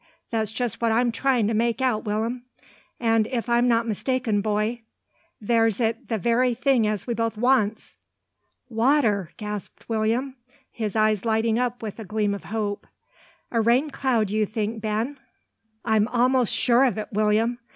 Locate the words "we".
7.05-7.13